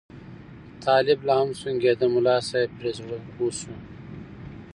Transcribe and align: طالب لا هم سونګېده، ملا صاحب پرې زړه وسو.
طالب 0.85 1.19
لا 1.27 1.35
هم 1.41 1.49
سونګېده، 1.59 2.05
ملا 2.13 2.35
صاحب 2.49 2.69
پرې 2.77 2.91
زړه 2.97 3.17
وسو. 3.39 3.73